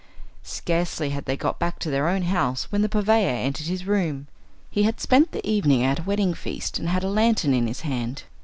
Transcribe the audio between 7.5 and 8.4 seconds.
in his hand.